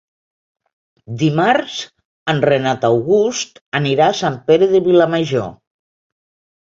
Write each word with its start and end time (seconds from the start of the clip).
Dimarts 1.23 1.75
en 2.33 2.41
Renat 2.51 2.87
August 2.89 3.61
anirà 3.81 4.09
a 4.15 4.19
Sant 4.25 4.41
Pere 4.49 4.71
de 4.75 4.83
Vilamajor. 4.89 5.47